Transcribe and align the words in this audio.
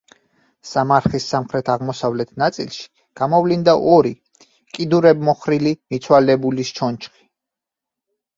სამარხის 0.67 1.25
სამხრეთ-აღმოსავლეთ 1.33 2.31
ნაწილში 2.43 2.81
გამოვლინდა 3.21 3.75
ორი, 3.99 4.13
კიდურებმოხრილი 4.79 5.75
მიცვალებულის 5.95 6.75
ჩონჩხი. 6.81 7.25